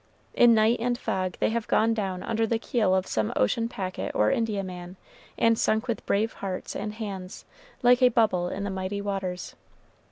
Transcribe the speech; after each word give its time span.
In 0.33 0.55
night 0.55 0.79
and 0.79 0.97
fog 0.97 1.37
they 1.39 1.49
have 1.49 1.67
gone 1.67 1.93
down 1.93 2.23
under 2.23 2.47
the 2.47 2.57
keel 2.57 2.95
of 2.95 3.05
some 3.05 3.31
ocean 3.35 3.69
packet 3.69 4.11
or 4.15 4.31
Indiaman, 4.31 4.95
and 5.37 5.59
sunk 5.59 5.87
with 5.87 6.03
brave 6.07 6.33
hearts 6.41 6.75
and 6.75 6.95
hands, 6.95 7.45
like 7.83 8.01
a 8.01 8.09
bubble 8.09 8.47
in 8.49 8.63
the 8.63 8.71
mighty 8.71 8.99
waters. 8.99 9.53